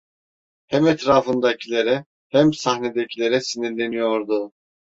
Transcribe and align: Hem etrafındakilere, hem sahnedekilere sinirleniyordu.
Hem 0.67 0.87
etrafındakilere, 0.87 2.05
hem 2.29 2.53
sahnedekilere 2.53 3.41
sinirleniyordu. 3.41 4.51